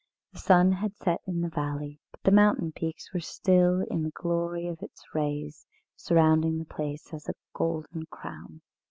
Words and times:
The 0.33 0.39
sun 0.39 0.71
had 0.71 0.97
set 0.97 1.21
in 1.27 1.41
the 1.41 1.49
valley, 1.49 1.99
but 2.09 2.23
the 2.23 2.31
mountain 2.31 2.71
peaks 2.71 3.13
were 3.13 3.19
still 3.19 3.81
in 3.81 4.01
the 4.01 4.09
glory 4.09 4.65
of 4.65 4.81
its 4.81 5.05
rays, 5.13 5.67
surrounding 5.95 6.57
the 6.57 6.65
place 6.65 7.13
as 7.13 7.29
a 7.29 7.33
golden 7.53 8.07
crown. 8.07 8.61